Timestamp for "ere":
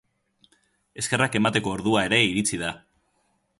2.09-2.21